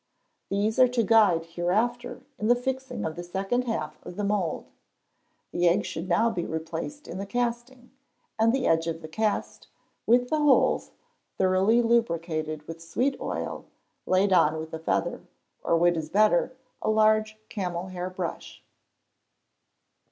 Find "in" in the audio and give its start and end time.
2.39-2.47, 7.07-7.19